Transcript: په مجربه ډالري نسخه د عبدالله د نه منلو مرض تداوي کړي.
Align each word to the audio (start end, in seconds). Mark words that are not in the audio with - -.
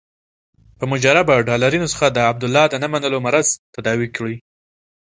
په 0.77 0.83
مجربه 0.91 1.45
ډالري 1.49 1.79
نسخه 1.83 2.07
د 2.11 2.17
عبدالله 2.29 2.63
د 2.69 2.75
نه 2.83 2.87
منلو 2.93 3.17
مرض 3.27 3.47
تداوي 3.75 4.09
کړي. 4.17 4.35